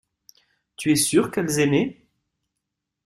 Tu 0.77 0.93
es 0.93 0.95
sûr 0.95 1.29
qu’elles 1.29 1.59
aimaient. 1.59 2.07